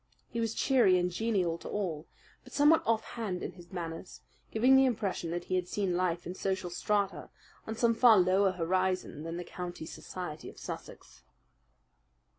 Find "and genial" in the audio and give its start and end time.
0.97-1.59